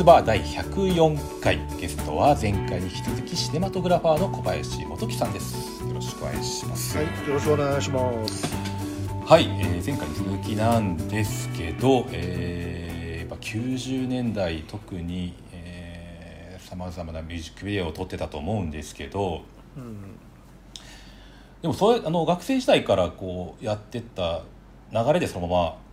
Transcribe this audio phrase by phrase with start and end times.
[0.00, 5.84] トバー第104回ゲストは前回に引き続きシネマトグラファーの小林元樹さんです。
[5.84, 6.96] よろしくお願いします。
[6.96, 8.46] はい、よろしくお願いします。
[9.26, 15.34] はい、えー前回に続きなんですけど、えーやっぱ90年代特に
[16.60, 19.42] さまざまなミュージックビデオを撮ってたと思うんですけど
[19.76, 20.16] うん、
[21.60, 24.44] でもそれあの学生時代からこうやってった
[24.92, 25.89] 流れでそのまま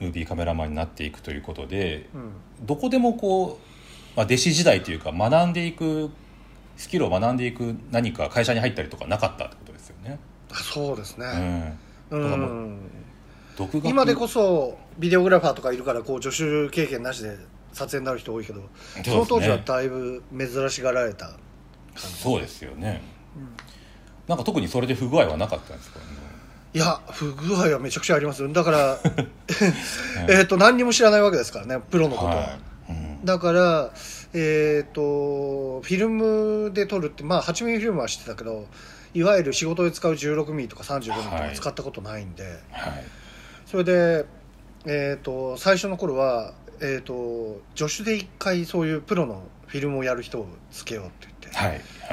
[0.00, 3.58] ムービーカメラマンになっていくということでうん、どこでもこ
[4.14, 6.10] う、まあ、弟子時代というか学んでいく
[6.76, 10.18] スキルを学んでいく何か会社に入ったりとかなかったってことですよね。
[10.50, 11.26] あそうですうね。
[11.26, 11.78] ん、
[12.10, 12.78] うだからん、
[13.56, 17.36] 独学今でこそビデオグラファーとかいるからこう助手経験なしで
[17.72, 18.62] 撮影になる人多いけど、
[18.94, 21.38] そねその当時はだいぶ珍しがられた感
[21.94, 22.06] じ。
[22.06, 23.02] そうですよね。
[23.36, 23.48] うん
[24.28, 26.00] なんか特にそれで不具合はなかったんですか、
[26.74, 28.48] いや不具合はめちゃくちゃありますよ。
[28.48, 28.98] だから
[30.28, 32.26] えっと何にも知らないわけですからねプロのこと。
[32.26, 32.42] は、は
[32.88, 32.92] い。
[32.92, 33.24] うん。
[33.24, 33.90] だから
[34.34, 35.00] えっ、と
[35.80, 38.66] フィルムで撮るってまあ8ミリフィルムは知ってたけど
[39.14, 41.54] いわゆる仕事で使う16ミリとか35ミリとかはい。
[41.54, 43.04] 使ったことないんで、はい。
[43.64, 44.26] それで、
[44.84, 51.68] えー、と最初の頃は、えー、と助手で一回そういうプロのフィルムをやる人をつけようって言って、はい。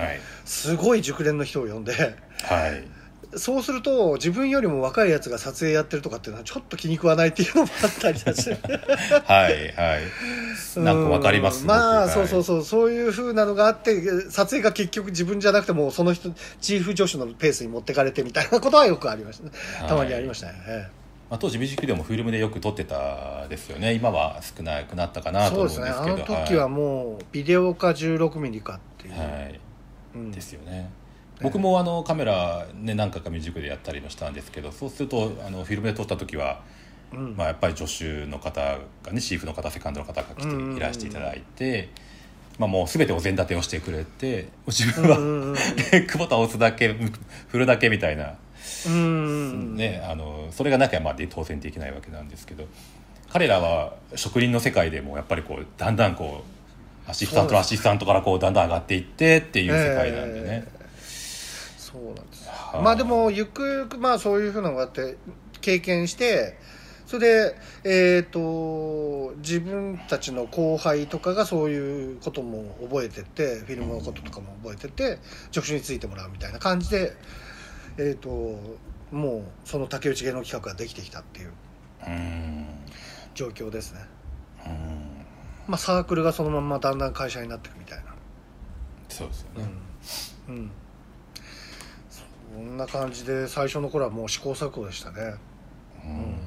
[0.08, 0.20] はい。
[0.46, 1.94] すごい熟練の人を呼んで。
[1.94, 2.95] はい
[3.38, 8.46] そうすると自分よりも若いやつが撮影やってるとかっていうのはちょっと気に食わないっていうのもあったりだし。
[8.46, 8.52] て
[9.26, 10.80] はいはい。
[10.80, 12.14] なんかわかりますうんまあ僕。
[12.14, 19.46] そうそうそうそういうふうなのがあって撮影が結局自分じゃなくてもその人チーフ助手のペースに持ってかれてみたいなことはよくありました。
[19.46, 19.90] ねはい。
[19.90, 21.06] たまにありましたね、ええ。
[21.30, 23.94] まあ、当時ミュージックビデオもフィルムでよく撮ってたですよね。
[23.94, 26.16] 今は少なくなったかなとそう思うんですけど。
[26.18, 26.36] ですね。
[26.36, 29.60] あの時はもうビデオか16ミリかっていう、はい、はい。
[30.16, 30.32] うん。
[30.32, 30.90] ですよね
[31.42, 36.62] 僕もあのカメラ、ね、何回かミュージックでやったりもしたんですけどそうするとあのフィルムで撮った時は、
[37.14, 37.36] うん。
[37.36, 41.90] まあ、やっぱり助手の方がねシーフの方セカンドの方が来ていらしていただいて、
[42.58, 45.56] まあ、もう全てお膳立てをしてくれて自分は、うん
[46.08, 46.96] クボタンを押すだけ
[47.50, 48.36] 振るだけみたいな、
[48.88, 52.66] うんね、あのそれがなきゃまあ当然できないわけなんですけど
[53.30, 56.44] 彼らは職人の世界でもやっぱりこうだんだんこ
[57.08, 60.76] うアシスタントのアシスタントからこうだんだん上がっていってっていう世界なんでね。
[61.96, 62.50] そうなんです。
[62.50, 62.82] はあ。
[62.82, 65.18] まあでもゆくゆくまあそういうふうなのがあって
[65.62, 66.58] 経験して
[67.06, 75.20] それでえっ、と自分たちの後輩とかがそういうことも覚えてってフィルムのこととかも覚えてって
[75.52, 77.14] 助手についてもらうみたいな感じで
[77.98, 78.30] えっ、と
[79.12, 81.54] もうその竹内芸能企画ができてきたっていう
[82.08, 82.66] うん。
[83.34, 84.02] 状況ですね。
[84.66, 84.74] うん。
[85.68, 88.16] まあサークルがそのまんまだんだん会社になっていくみたいな。
[89.10, 89.70] そうですよね、
[90.50, 90.72] うん、うん、
[92.56, 95.36] そんな感じで最初の頃はもう試行錯誤でしたね。
[96.06, 96.12] うん。
[96.12, 96.46] うん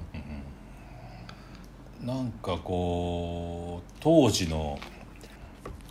[2.00, 4.78] なんかこう当時の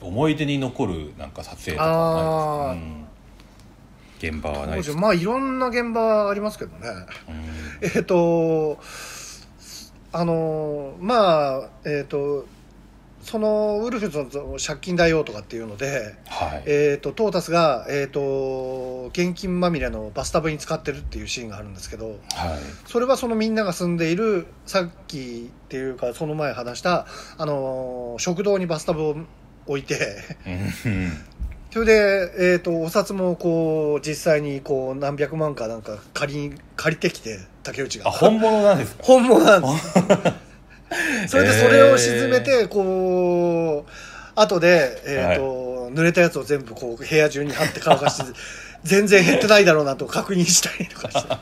[0.02, 6.88] 思い出に残るなんか撮影とかないですか、うん、現場はないですか、まあいろんな現場ありますけどね。
[7.30, 7.36] うん。
[7.94, 8.80] えっ、と
[10.14, 12.48] あのまあえっ、と
[13.28, 22.18] そのウルフズの借金大王とかっていうので、はい、えー、とトータスが、えー、と現金まみれのバスタブに使ってるっていうシーンがあるんですけどはい。
[22.86, 27.06] それはそのみんなが住んでいるさっきっていうかその前話した、
[27.38, 29.16] あの食堂にバスタブを
[29.66, 29.98] 置いて
[30.86, 31.12] うん。
[31.70, 38.08] それで、えー、とお札もこう実際にこう何百万かなんか借り借りてきて竹内が。
[38.08, 39.04] あ本物なんですか？
[39.04, 40.00] 本物なんです
[41.30, 43.92] それでそれを沈めてこう
[44.36, 48.24] 後で、えーと濡れたやつを全部こう部屋中に貼って乾かして
[48.84, 51.36] 全然減ってないだろうなと確認したりとかして。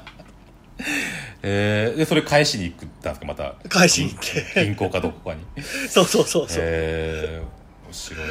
[1.41, 3.25] えー、でそれ返しに行ったんですか？
[3.25, 3.55] また。
[3.69, 4.63] 返しに行って。
[4.65, 5.41] 銀行かどこかに。
[5.89, 8.25] そうそうそうそう、えー、面白いな。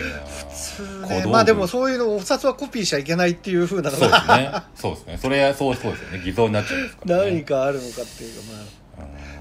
[1.08, 1.32] 普通ね。
[1.32, 4.50] まあでもそういうのお札はコピーしちゃいけないっていうふうなのそうですがね。
[4.76, 5.19] そうですね。
[5.20, 6.23] それそうそうですよね。
[6.25, 8.62] 偽造になっちゃうんですから、ね、何かあるのかっていうかまあ。
[8.62, 8.69] うん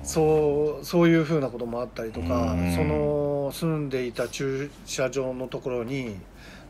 [0.04, 2.76] そうそういうふうなこともあったりとかうん。
[2.76, 6.16] その住んでいた駐車場のところに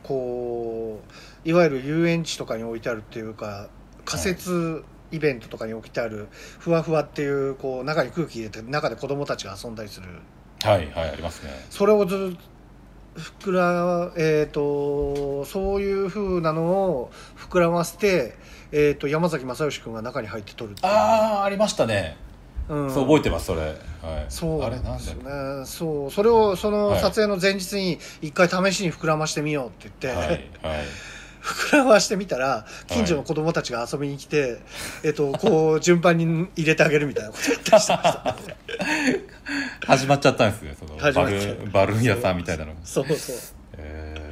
[0.04, 1.02] こ
[1.46, 3.70] ういわゆる遊園地とかに置いてあるっていうか
[4.06, 10.08] 仮設イベントとかに置いてあるふわふわっていうこう中に空気入れて中で子供たちが遊んだりする。
[10.64, 11.52] はいはいありますね。
[11.70, 12.54] それをずっと
[13.16, 18.36] 膨らえー、とそういうふうなのを膨らませて、
[18.72, 22.18] えー、と山崎正義君が中に入って撮るああありましたね、
[22.70, 22.92] うん。
[22.92, 23.62] そう覚えてますそれ。
[23.62, 23.76] はい。
[24.30, 26.12] そうあれなんなんですよだねそう。
[26.12, 27.02] それをそのはい。
[27.02, 30.28] 撮影の前日に一回試しに膨らましてみようって言って、はい。
[30.28, 30.40] はい。
[31.44, 34.60] 膨らましてみたら近所の子供たちが遊びに来て、
[35.04, 38.36] えっとこう順番に入れてあげるみたいなことやったりしてました、
[39.86, 42.74] 始まっちゃったんですねそのバルバルーン屋さんみたいなの。
[42.86, 43.18] そうそう。
[43.78, 44.23] えそうー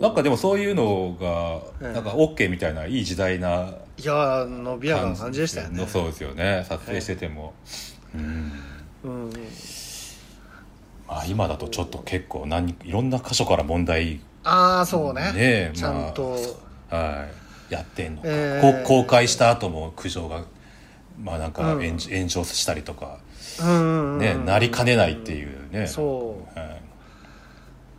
[0.00, 5.78] なんかでもそういうのがうんなんか OK みたいないい時代ないやー伸びやかな感じでしたよね。
[5.78, 6.64] のそうですよね。
[6.68, 7.54] 撮影してても、
[8.14, 8.52] うん。
[9.04, 9.30] うん。
[11.06, 15.20] まあ、今だとちょっと結構何いろんな箇所から問題ああそうね。
[15.20, 16.36] ねえちゃんと、
[16.88, 17.28] は
[17.70, 18.28] い、やってんのか、
[18.84, 20.44] 公開した後も苦情が
[21.20, 21.80] まあなんかうん。
[21.80, 23.18] 炎,、炎上したりとか、
[23.60, 26.58] うんねなりかねないっていうね、そう。
[26.58, 26.81] はい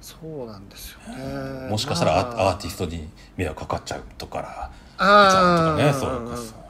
[0.04, 1.70] そうなんですよね。
[1.70, 2.50] もしかしたらア,、まあ。
[2.50, 3.08] アーティストに
[3.38, 5.78] 迷惑かかっちゃうとからあー。
[5.78, 6.64] とかねそう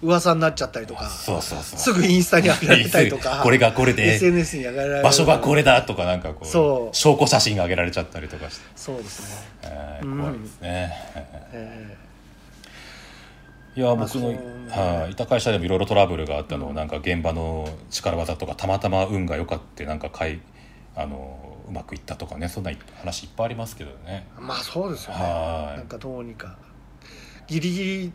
[0.00, 1.02] 噂になっちゃったりとか。
[1.04, 1.78] とそうそうそう。
[1.78, 3.40] すぐインスタに上げられたりとか。
[3.44, 5.02] これがこれで SNS に上げられる。
[5.02, 6.96] 場所がこれだとかなんかこうそう。
[6.96, 9.48] 証拠写真が上げられちゃったりとかして、そうですね。
[9.64, 10.96] えーうん怖いですね、
[11.52, 11.96] え
[13.76, 15.12] いやまあ僕の、はい。
[15.12, 20.40] いた会社でもいろいろトラブルがあったのを、うんなんか現場の力技とかたまたま運が良かってなんかかい
[20.94, 24.26] あのうまくいったとかねそんな話いっぱいありますけどね。
[24.36, 25.20] ーまあそうですよね。
[25.20, 25.78] はい。
[25.78, 26.56] なんかどうにか。
[27.46, 28.12] ギリギリ。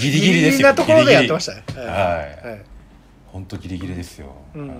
[0.00, 0.68] ギリギリですよ。
[0.68, 1.64] なところでやってましたね。
[1.76, 2.46] はい。
[2.48, 2.64] はい。
[3.26, 4.68] 本当ギリギリですよ、うん。
[4.68, 4.78] はい。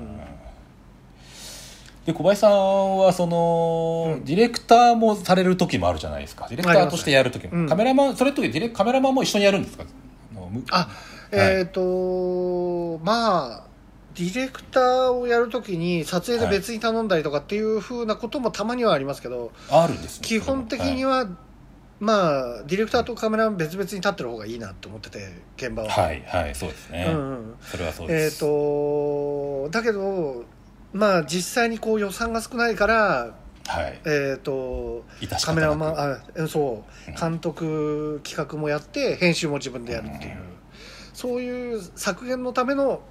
[2.07, 4.25] で小林さんはその、うん。
[4.25, 6.47] ディレクターもされる時もあるじゃないですか。
[6.49, 7.69] ディレクターとしてやる時も、うん。
[7.69, 9.85] カメラマンそれとディレカメラマンも一緒にやるんですか？
[10.33, 10.89] あのむあ
[11.31, 13.68] えっ、とまあ
[14.19, 21.29] ディレクターをやるときに撮影で別に頼んだりとかっていうふうなこともたまにはありますけど、あるんですね基本的にはは、
[22.00, 27.55] まあディレクターとカメラマン別々に立ってる方がいいなと思ってて現場は、はいはいそうですね、うんうん。
[27.61, 30.44] それはそうえっ、です、とだけど
[30.93, 33.35] まあ実際にこう予算が少ないから
[33.69, 34.00] はい。
[34.06, 35.05] えっ、と
[35.44, 37.11] カメラマンあえそう。
[37.11, 37.14] うん。
[37.14, 40.38] 監督企画もやって編集も自分でやるっていう、うん。
[41.12, 43.03] そういう削減のための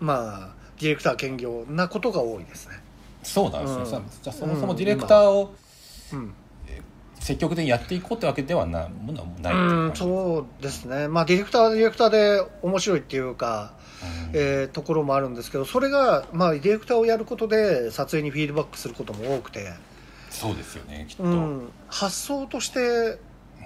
[0.00, 2.74] まあディレクター兼業なことが多いですね。
[3.22, 3.86] そうなんですね、うん。
[3.86, 4.78] さじゃあそもそもうん。
[4.78, 5.54] ディレクターを
[6.12, 6.34] うん、
[7.18, 11.08] 積極的にやっていこうってわけではなものはないううんそうですね。
[11.08, 13.72] まあディレクターはディレクターで面白いっていうか、
[14.30, 14.38] うん。
[14.38, 19.72] えーところもあるんですけどそれがまあディレクターをやることで撮影にフィードバックすることも多くて、
[20.30, 23.18] そうですよねきっと、うん、発想として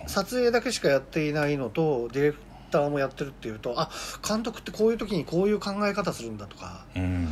[0.06, 2.38] 撮影だけしかやっていないのとディレク
[2.70, 3.90] ターもやってるっていうとあ
[4.26, 7.28] 監督ってこういう時にこういう考え方するんだとか、うん。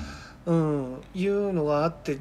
[0.47, 2.19] うん、いうのがあって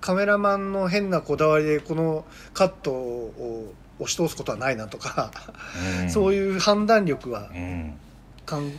[0.00, 5.30] カメラマンの変なこだわりでこのカットを押し通すことはないなとか、
[6.02, 6.10] うん。
[6.10, 7.94] そういう判断力はうん。
[8.46, 8.70] 感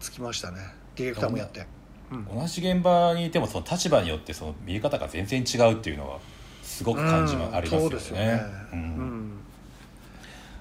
[0.00, 0.58] つきましたね。
[0.96, 1.66] ディレクターもやって、
[2.10, 2.24] うん。
[2.26, 6.18] 同じ現場にいてもその立場によってその見え方が全然違うっていうのは
[6.62, 7.40] すごく感じうん。
[7.50, 7.80] はありますよね。
[7.80, 9.32] そうですよね、ううんん。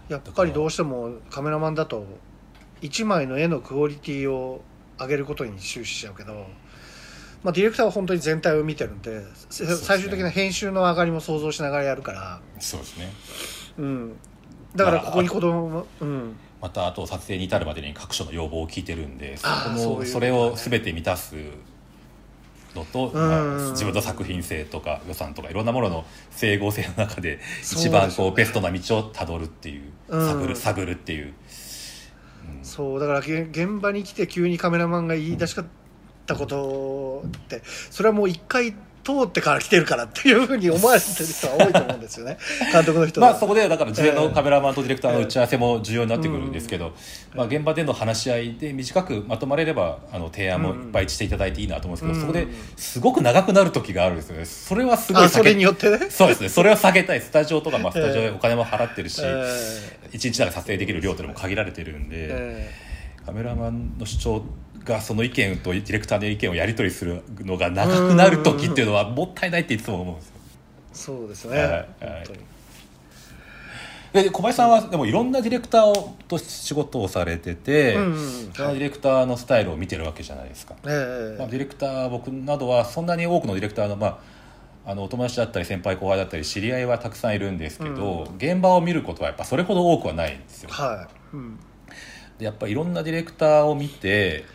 [0.09, 2.05] やっぱりどうしてもカメラマンだと
[2.81, 4.62] 1枚の絵のクオリティを
[5.00, 6.47] 上げることに終始しちゃうけど、
[7.44, 9.75] まあ、ディレクターは本当に全体を見てるんでせね。
[9.75, 13.13] 最終的な編集の上がりも想像しながらやるから、そうですね。
[13.77, 14.18] うん、
[14.75, 21.35] だからここに子供も、うん、またあと撮影に至るまでに各所の要望を聞いてるんでそこのそれを全て満たす
[22.75, 23.13] のと、うん。
[23.13, 30.28] まあ自分の作品性とか予算とかいろんなものの整合性の中で一番こうベストな道をたどるっていううん。
[30.28, 31.33] 探る探るっていう、うん
[32.63, 35.66] そうだから現場に来て急にカメラマンが言い出しかっ
[36.25, 38.75] たことってそれはもう一回
[39.07, 42.37] 通ってから来てるからっていうふうに思われてる人は多いと思うんですよね。
[42.73, 43.30] 監督の人は。
[43.30, 46.94] まあそこでだから事前のカメラマンとディレクターの打ち合わせも重要になってくるんですけど、
[47.33, 52.21] まあ、現場での話し合いで短くまとまれればあの提案もいっぱいしていただいていいなと思うんですけど、うん。
[52.21, 54.45] そこですごく長くなる時があるんですよね。
[54.45, 55.99] それはすごいあそれに避よってね？
[55.99, 56.49] けそうですね。
[56.49, 57.21] それは下げたい。
[57.21, 62.87] スタジオとかまあスタジオでお金も払ってるし、え一日だけ撮影できる量というのも限られてるんーで、え。
[63.26, 64.44] カメラマンの主張
[64.87, 70.33] がその意見とディレクターの意見をやり取りするのが長くなる時っていうのはもったいないっていつも思うんですよ。
[70.94, 71.83] ーそうですね、はいはい。
[74.13, 84.07] で小林さんはでもいろんなディレクターをと仕事をされてて、うんうんそのディレクターのスタイルを見てるわけじゃないですか、えーまあ、ディレクター僕などはそんなに多くのディレクターの,、ま
[84.85, 90.69] あ、あのお友達だったり先輩後輩だったり知り合いはたくさんいるんですけど、現場を見ることはやっぱそれほど多くはないんですよ。
[90.71, 91.59] はい、うん。
[92.39, 94.45] でやっぱいろんなディレクターを見て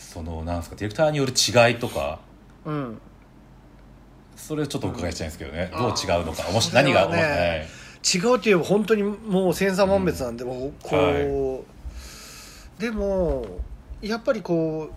[0.00, 2.18] そのなんですかディレクターによる違いとか。
[2.64, 3.00] うん、
[4.34, 6.50] それをちょっとお伺いしたいんですけどね、どううん違うのか。
[6.50, 7.66] もし何が、はい。
[8.02, 11.60] 違うっていうば本当にもう千差万別なんで、もうこう、は
[12.78, 13.46] でも
[14.00, 14.90] やっぱりこ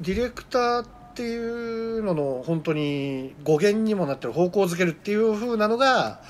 [0.00, 6.20] うディレクターっていうのの本当に語源にもなってる方向づけるっていう風なのが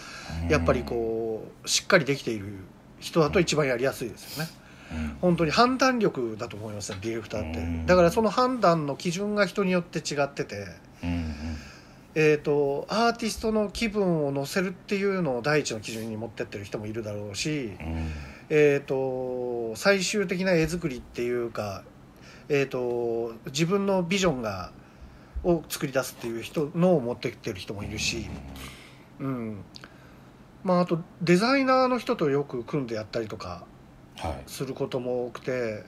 [0.49, 2.55] やっぱりこうしっかりできている
[3.01, 4.51] 人だと一番やりやすいですよね。
[4.61, 4.66] うん
[5.21, 7.61] 本当に判断力だと思いますねディレクターって。
[7.61, 7.87] うん。
[7.87, 10.67] だからその判断の基準が人によって違ってて。
[11.03, 11.35] うん
[12.19, 18.11] えー、とアーティストの気分を乗せるっていうのを第一の基準に持ってってる人もいるだろうし、うん。
[18.49, 21.85] えー、と最終的な絵作りっていうか、
[22.49, 24.73] えー、と自分のビジョンが
[25.45, 28.27] を作り出すっていう人のを持ってきてる人もいるし、
[29.21, 29.59] うん。
[30.65, 33.76] まあ、あとデザイナーの人とよく組んでやったりとかはい
[34.47, 35.85] することも多くて、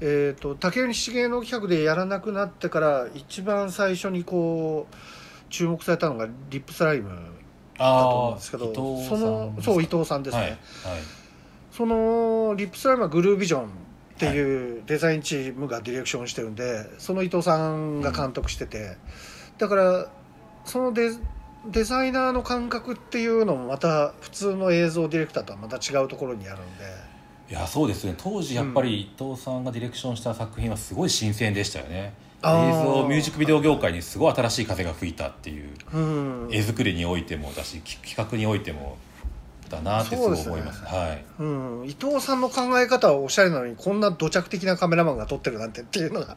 [0.00, 4.94] えー、と竹内茂の企画でやらなくなってから一番最初にこう
[5.50, 7.10] 注目されたのがリップスライム
[7.78, 10.58] だと思うんあですけどそのそう伊藤さんですね、はいはい。
[11.72, 13.68] そのリップスライムはグルービジョンっ
[14.18, 18.96] ていうデザインチームがディレクションしてるんでその伊藤さんが監督してて、
[19.58, 20.10] だから
[20.64, 21.10] そのデ
[21.68, 26.84] デザイナーの感覚っていうのもまた普通の映像ディレクターとはまた違うところにあるんで
[27.50, 28.14] いやそうですね。
[28.16, 32.14] 当時やっぱり伊藤さんがディレクションした作品はすごい新鮮でしたよね。
[32.42, 36.48] 映像ミュージックビデオ業界にすごい新しい風が吹いたっていううん。
[36.52, 38.96] 絵作りにおいてもだしき企画においても
[39.68, 41.24] だなってすごい思いますはい。
[41.40, 46.36] うん、伊藤さんの考え方はおしゃれなのにこんな土着的なカメラマンが撮ってるなんてっていうのが あっ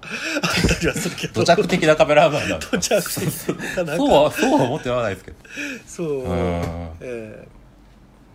[0.67, 1.33] たりはするけど。
[1.33, 3.97] 土着的なカメラマンなんですか土着的ななんか。
[3.97, 5.37] そうはそうは思ってはないですけど。
[5.85, 6.07] そう。
[6.23, 6.27] うん。
[6.29, 7.47] ええ。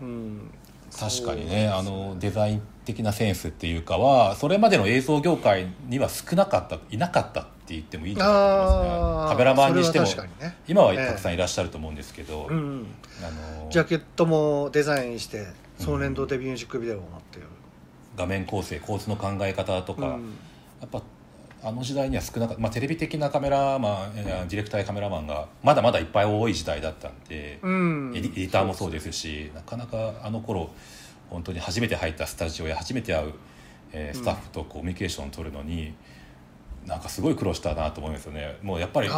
[0.00, 0.50] うん
[0.98, 1.68] 確かにね。
[1.68, 9.32] あのデザイン的なセンスっていうかはそれまでの映像業界には少なかったいなかったって言ってもいいと思いますね。
[9.32, 10.56] カメラマンにしてもね。
[10.66, 11.06] 今はええ。
[11.06, 12.86] たくさんいらっしゃると思うんですけど、うん
[13.22, 13.30] あ
[13.62, 15.46] のジャケットもデザインして
[15.78, 17.46] 総年度でミュージックビデオを持ってる、
[18.16, 20.34] 画面構成構図の考え方とか、うん。
[20.80, 21.02] やっぱ
[21.62, 28.12] あの時代には少なかった、まあ、テレビ的なカメラマンえーディレクターやカメラマンがまだまだいっぱい多い時代だったんで、うん。
[28.14, 30.70] エディターもそうですしなかなかあの頃
[31.30, 33.32] 本当に初めて入ったスタジオや初めて会う、
[33.92, 35.94] えースタッフとコミュニケーションを取るのに、
[36.86, 38.56] なんかすごい苦労したなと思いますよね。
[38.62, 39.10] もうやっぱり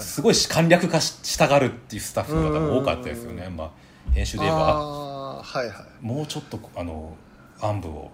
[0.00, 3.56] すごい簡略化ししたがるっていうスタッフの方も多かったですよね、うん。
[3.56, 3.70] まあ、
[4.12, 6.04] 編集で言えばはいはい。
[6.04, 7.16] もうちょっとあの
[7.60, 8.10] 暗部を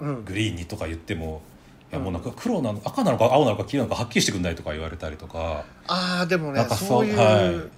[0.00, 0.24] うん。
[0.24, 1.53] グリーンにとか言ってもい
[1.94, 5.64] やもうなんか黒なの赤なのか青なのか黄なのかはっきりしてくんないとか言われたりとか。
[5.86, 7.70] ああでもねなんかそうそういはう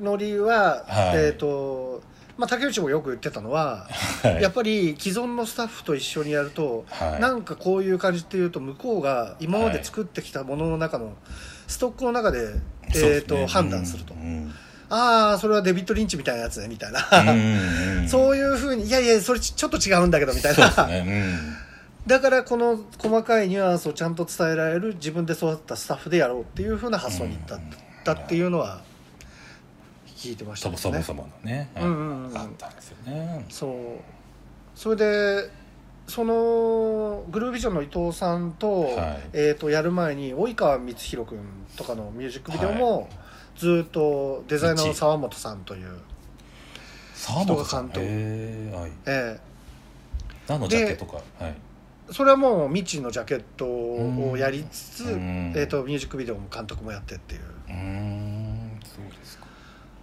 [0.00, 2.02] ノリは、はいえっ、と
[2.36, 3.88] まあ竹内もよく言ってたのは、
[4.22, 4.42] はい。
[4.42, 7.20] やっぱり既存のスタッフと一緒にやると、はい。
[7.20, 11.14] なんかこういう感じっていうと向こうが今まで作ってきたものの中の
[11.66, 12.46] ストックの中で、
[12.92, 14.20] そうえーとね判断すると、うん。
[14.20, 14.54] うん
[14.88, 17.00] ああそれはデビッド・リンチみたいなやつねみたいな、
[17.32, 21.38] うんうん そういうふうにいやいやそれちちょっと違うんだけどみたいな、そうですね、
[22.06, 27.70] だからこの細かいニュアンスをちゃんと伝えられる自分で育ったスタッフでやろうっていうふうな発想にいった,、うん。
[28.04, 28.82] だっていうのは
[30.16, 30.76] 聞いてまうん、したね。
[30.76, 32.38] そもそものね、うんうんうん。
[32.38, 33.44] あったんですよね。
[33.48, 33.72] そう。
[34.74, 35.50] それで
[36.06, 39.20] そのグルービジョンの伊藤さんと,、はい。
[39.32, 41.40] えー、とやる前に及川光弘君
[41.76, 43.08] とかのミュージックビデオも、
[43.56, 45.88] ずっとデザイナーの沢本さんという、
[47.14, 47.90] 沢本さん。
[47.90, 48.06] 人が監督。
[48.06, 49.40] へーはい、え
[50.46, 51.16] 何のジャケとか？
[51.40, 51.50] はい。
[51.50, 51.54] ー
[52.10, 55.52] それはもう未知のジャケットをやりつつ、うん。
[55.56, 57.40] えー、とミュージックビデオも監督もやってっていう。
[57.40, 57.44] う
[58.86, 59.46] そうですか。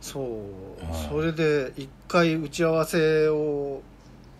[0.01, 1.09] そう、はい。
[1.09, 3.81] それで一回打ち合わせを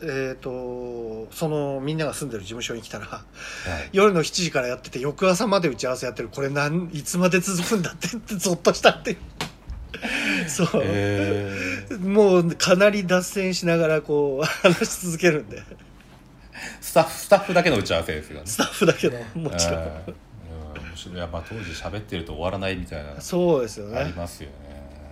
[0.05, 3.89] えー、とそのみんなが住んでる事務所に来たらはい。
[3.93, 9.15] 夜の7時からやってて翌朝まで打ち合わせやってるこれなんいつまで続くんだってってゾッとしたって
[10.48, 11.50] そう、え
[12.01, 15.63] もうかなり脱線しながらこう話し続けるんで
[16.82, 18.46] スタッフスタッフだけの打ち合わせですよね。
[18.46, 24.55] スタッフだけどもちろん、やっぱ当時喋ってると終わらないみたいなそうですよありね、ますよね、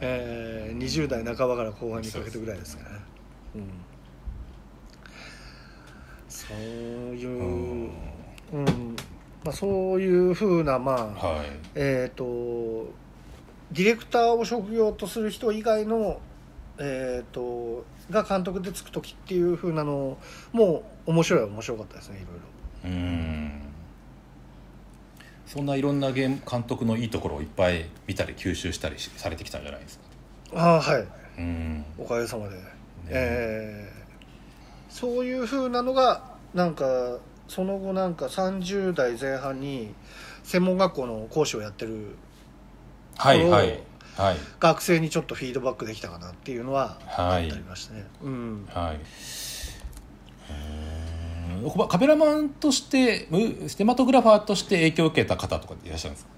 [0.01, 2.91] えー、20代半ばから後半にかけてぐらいですから。
[2.91, 2.97] ね
[3.55, 3.63] うん。
[6.29, 7.91] そういうう、ん。
[8.53, 8.65] うん。
[9.43, 11.45] まあ、そういうふうなまあ、はい。
[11.75, 12.23] えっ、と
[13.71, 16.19] ディレクターを職業とする人以外の
[16.83, 20.17] えっ、とが監督でつく時っていうふうなの
[20.51, 22.99] も面白いは面白かったですねいろいろ。
[22.99, 23.51] うん。
[25.45, 29.99] そんないろんなゲーム監督のいいところをいっぱい見たり吸収したりしされてきたんじゃないです
[30.53, 30.59] か？
[30.61, 31.07] ああはい。
[31.37, 31.85] うん。
[31.97, 32.55] おかげさまで、
[33.09, 34.01] えー
[34.89, 36.21] そういうふうなのが
[36.53, 39.93] なんかその後なんか30代前半に
[40.43, 42.15] 専門学校の講師をやってる
[43.17, 43.79] はいはい
[44.17, 44.37] はい。
[44.59, 47.45] 学生にちょっとフィードバックできたかなっていうのははい。
[47.45, 48.99] あったりましたね、うんはい。
[51.63, 56.31] うんこカメラマンとしてムステマトグラファーとして影響を受けた方とかいらっしゃるんですか？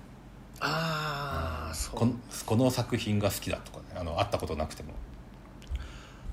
[0.61, 1.95] ああそう。
[1.95, 2.13] この
[2.45, 3.83] この作品が好きだとかね。
[3.95, 4.89] あの会ったことなくても。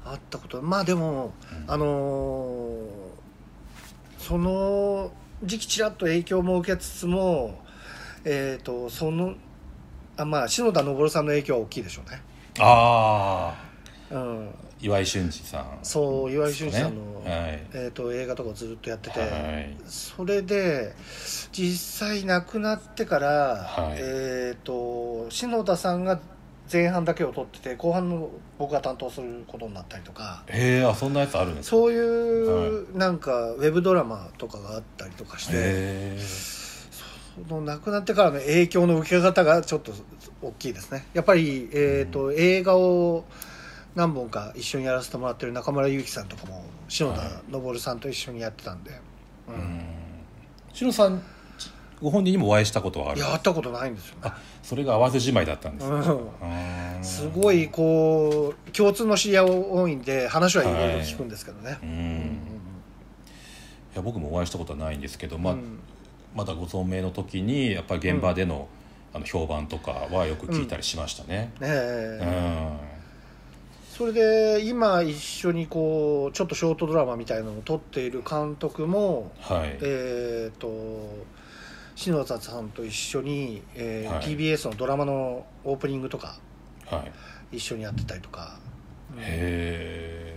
[0.04, 1.32] あったことまあでも、
[1.66, 1.70] うん。
[1.72, 3.10] あのー
[4.18, 5.10] その
[5.42, 7.58] 時期ちらっと影響も受けつつも
[8.24, 9.34] えっ、とその
[10.20, 12.20] あまあ篠田昇さんの影響は大きいでしょうね。
[12.58, 13.54] あ
[14.10, 14.50] あうん。
[14.82, 15.78] 岩井俊二さん。
[15.82, 17.30] そう岩井俊二さんの、ね。
[17.30, 17.66] はい。
[17.74, 19.76] えー、と映画とかをずっとやってて、はい。
[19.86, 20.94] それで
[21.52, 23.98] 実際亡くなってから、はい。
[23.98, 26.18] えっ、と篠田さんが
[26.72, 30.44] 前半だけを撮ってて後半の僕が担当することになったりとか。
[30.48, 31.76] へえあそんなやつあるんですか？
[31.76, 36.59] そういう、なんかウェブドラマとかがあったりとかしてへえそ
[37.48, 39.92] の亡くなってからの影響の受け方がちょっと
[40.42, 41.06] 大きいですね。
[41.14, 43.24] やっぱり、えーと映画を
[43.94, 48.90] 何本か一緒にやらせてもらってる中村祐樹さんとかも篠田昇さんと一緒にやってたんで、
[49.48, 49.58] ううん。
[49.58, 49.80] ん
[50.72, 51.20] しのさん
[52.00, 54.20] ご本人にもお会いしたことはあるやったことないんですよね。
[54.24, 55.96] あそれが淡路島だったんですね。
[55.96, 56.02] うん。
[56.02, 61.96] うんすごいこう共通の知り合い多いんで話はいろいろ聞くんですけどね、うんうん。
[61.96, 62.00] い
[63.96, 65.80] や僕もお会いしたことはないんですけど、まあうん
[66.34, 68.68] まだご存命の時にやっぱり現場での,、
[69.12, 71.52] あの評判とかはよく聞いたりしましたね。
[71.60, 71.70] ねうん。
[71.70, 72.90] え
[73.90, 80.68] それで今一緒にこうちょっとショートドラマみたいなのを撮っている監督もはい、えっ、と
[81.96, 84.24] 篠田さんと一緒に、えーはい。
[84.24, 86.38] TBS のドラマのオープニングとか
[86.86, 87.04] は
[87.52, 88.58] い、一緒にやってたりとか、
[89.14, 89.20] うん。
[89.20, 90.30] へえ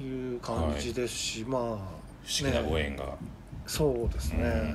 [0.00, 3.16] いう感じですし、まあ不思議なご縁が、
[3.68, 4.74] そうですね、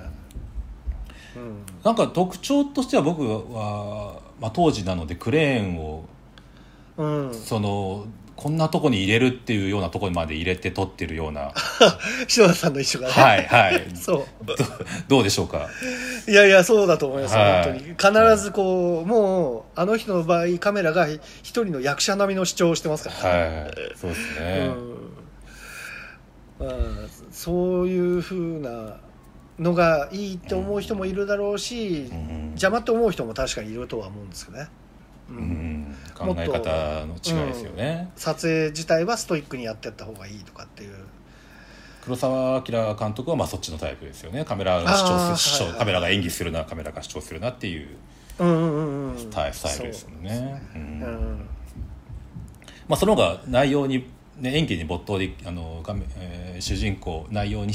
[1.35, 1.65] うん。
[1.83, 6.05] なんか特徴としては僕は、まあ、当時なのでクレーンを
[6.95, 11.53] うん、そのこんなとこに入れるっていうようなところまで入れて撮ってるような。
[12.27, 13.87] 篠田さんの一緒がね、はいはい。
[13.95, 14.45] そう。
[14.45, 14.55] ど
[15.07, 15.69] どうでしょうか？
[16.27, 17.63] いやいやそうだと思います、はい。
[17.63, 18.25] 本当に。
[18.35, 23.73] 必ずこうもうあの人の場合カメラが一人の役者並みの主張をしてますからね、はい。
[23.95, 24.89] そうですね、うん。
[24.91, 24.92] まあ、
[27.31, 28.97] そういうふうな
[29.59, 32.45] のがいいって思う人もいるだろうし、うん。
[32.51, 34.67] 邪魔って思う人も確かにいるとは思うんですけどね、
[35.29, 35.41] ううん。
[35.41, 40.95] ん、考え方の違いですよね、撮影自体はストイックにやってった方がいいとかっていう。
[42.03, 44.43] 黒澤明監督はまあそっちのタイプですよね。
[44.43, 47.87] カメラが主張するはいはいカメラが演技するなカメラが主張するなっていう
[48.39, 49.17] うんうんうんうん。
[49.17, 50.61] スタイルですもんね。
[50.75, 51.47] うん。
[52.87, 57.73] まあ、その方が内容に、ね、演技に没頭であの画面、えー主人公内容に意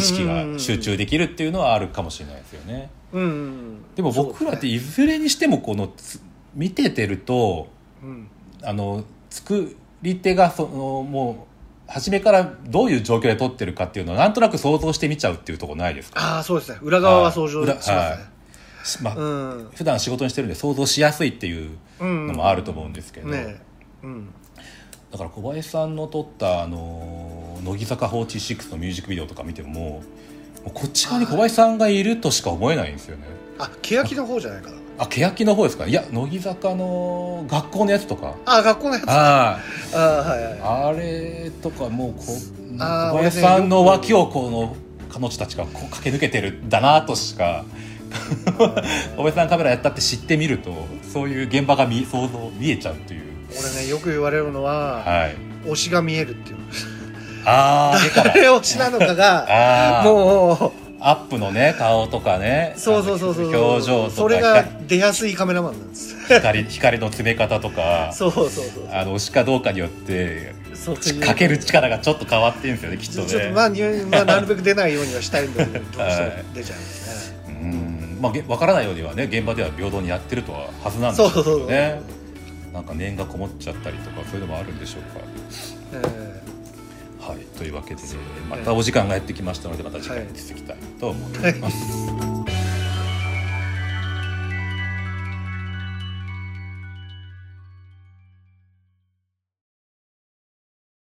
[0.00, 2.90] 識が集中できるっていうのはあるかもしれないですよね。
[3.12, 6.20] うんうんでも僕らっていずれにしてもこのつ
[6.54, 7.68] 見ててると
[8.02, 8.28] うん。
[8.62, 10.68] あの作り手がその
[11.02, 11.46] も
[11.88, 16.20] う初めからどういう状況で撮ってるかっていうのをなんとなく想像して見ちゃうっていうところないですか？
[16.20, 16.78] ああそうですね。
[16.82, 17.96] 裏側は想像し裏ますね、
[18.84, 19.70] しまあうん。
[19.74, 23.60] 普段仕事にしてるんで想像しやすいっていうのもあると思うんですけど、ね
[24.02, 24.28] うん
[25.12, 30.02] だから小林さんの撮ったあの乃木坂46のミュージックビデオとか見てもも
[30.66, 33.24] うこっち側に小林さんがいるとしか思えないんですよね。
[33.58, 34.76] あ欅の方じゃないかな。
[34.98, 35.86] あ欅の方ですか？
[35.86, 38.34] いや乃木坂の学校のやつとか。
[38.46, 39.58] あ学校のやつあ
[39.94, 40.60] ああはいはい。
[40.60, 42.22] ああれとかもうこ
[42.78, 44.76] 小林さんの脇をこの
[45.10, 47.64] 彼女たちがこう駆け抜けてるんだなとしか。
[49.16, 50.72] 小林さんカメラやったって知ってみると
[51.12, 55.36] そういう現場が見想像見えちゃうという俺ねよく言われるのははい。
[55.64, 56.56] 推しが見えるっていう。
[57.44, 62.74] ああ誰推しなのかがもうアップのね顔とかね。
[62.76, 66.16] そうそうそうそう表情とかそれが出やすいカメラマンなんです。
[66.28, 68.12] 光光の詰め方とか。
[68.12, 68.88] そうそうそうそう。
[68.92, 71.20] あの推しかどうかによってそういう。
[71.20, 73.26] かける力がちょっと変わってるんですよねきっとね。
[73.26, 76.44] ちょっとまあ、にまあ、なるべく出ないようにはしたいんだけどどうしてもはい。
[76.54, 78.18] 出ちゃいますね、うん。
[78.20, 81.60] まあげわからないようにはね現場では平等にやってるとははずなんですけそうそうそう。
[81.60, 82.00] どね
[82.72, 85.20] なんか念がこもっちゃったりとかそういうのもあるんでしょうか？
[85.92, 86.40] え
[87.20, 87.38] はい。
[87.58, 88.02] というわけで、
[88.48, 91.76] またお時間がやってきましたのでまた次回に続きたいと思います、